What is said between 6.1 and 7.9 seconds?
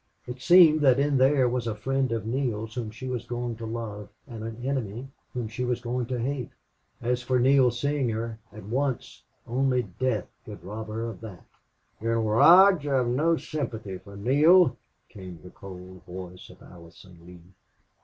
hate. As for Neale